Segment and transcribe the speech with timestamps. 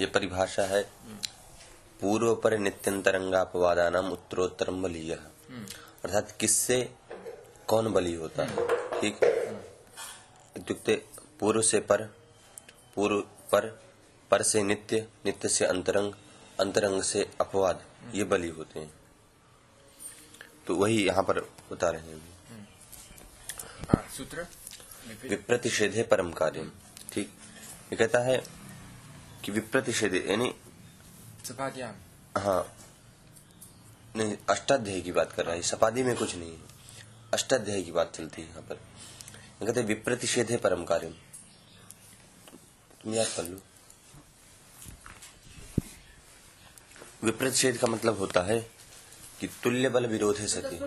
[0.00, 0.82] ये परिभाषा है।
[2.00, 6.82] पूर्व पर नित्यंतरंगापवादानाम उत्तरोत्तरम बलीय। अर्थात किससे
[7.68, 8.66] कौन बली होता है?
[9.00, 9.18] ठीक?
[10.56, 10.94] इत्युक्ते
[11.40, 12.02] पूर्व से पर
[12.94, 13.20] पूर्व
[13.52, 13.66] पर
[14.30, 16.12] पर से नित्य नित्य से अंतरंग
[16.60, 17.82] अंतरंग से अपवाद
[18.14, 18.92] ये बली होते हैं।
[20.66, 21.40] तो वही यहाँ पर
[21.72, 22.68] बता रहे हैं।
[23.88, 24.46] हाँ, सूत्र।
[25.28, 26.70] विप्रतिषेधे परम कार्य।
[27.12, 27.30] ठीक?
[27.92, 28.61] ये कहता है
[29.44, 30.54] कि विप्रतिषेधे यानी
[31.48, 31.94] सपाद्याम
[32.40, 32.62] हाँ।
[34.16, 36.70] नहीं अष्टाध्यायी की बात कर रहा है सपादी में कुछ नहीं है।
[37.34, 38.74] अष्टाध्याय की बात चलती है यहाँ पर।
[39.66, 39.86] कहते हैं
[40.50, 41.08] है परम कार्य
[43.02, 43.60] तुम याद कर लो।
[47.24, 48.58] विप्रतिषेध का मतलब होता है
[49.40, 50.78] कि तुल्य बल विरोध है सके